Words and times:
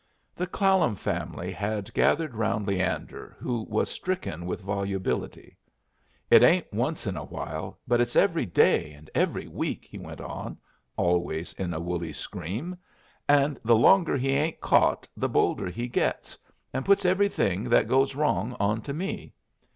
The 0.35 0.47
Clallam 0.47 0.95
family 0.95 1.51
had 1.51 1.93
gathered 1.93 2.33
round 2.33 2.65
Leander, 2.65 3.35
who 3.37 3.67
was 3.69 3.87
stricken 3.87 4.47
with 4.47 4.59
volubility. 4.61 5.57
"It 6.31 6.41
ain't 6.41 6.65
once 6.73 7.05
in 7.05 7.15
a 7.15 7.23
while, 7.23 7.77
but 7.87 8.01
it's 8.01 8.15
every 8.15 8.47
day 8.47 8.93
and 8.93 9.11
every 9.13 9.47
week," 9.47 9.85
he 9.85 9.99
went 9.99 10.19
on, 10.19 10.57
always 10.97 11.53
in 11.53 11.71
a 11.71 11.79
woolly 11.79 12.13
scream. 12.13 12.77
"And 13.29 13.59
the 13.63 13.75
longer 13.75 14.17
he 14.17 14.31
ain't 14.31 14.59
caught 14.59 15.07
the 15.15 15.29
bolder 15.29 15.67
he 15.67 15.87
gets, 15.87 16.35
and 16.73 16.83
puts 16.83 17.05
everything 17.05 17.65
that 17.65 17.87
goes 17.87 18.15
wrong 18.15 18.55
on 18.59 18.81
to 18.81 18.93
me. 18.95 19.33